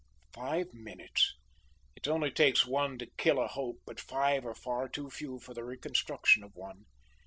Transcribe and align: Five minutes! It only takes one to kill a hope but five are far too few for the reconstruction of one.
Five 0.33 0.73
minutes! 0.73 1.35
It 1.95 2.07
only 2.07 2.31
takes 2.31 2.65
one 2.65 2.97
to 2.97 3.05
kill 3.17 3.39
a 3.39 3.45
hope 3.47 3.81
but 3.85 3.99
five 3.99 4.47
are 4.47 4.55
far 4.55 4.89
too 4.89 5.11
few 5.11 5.37
for 5.37 5.53
the 5.53 5.63
reconstruction 5.63 6.41
of 6.43 6.55
one. 6.55 6.85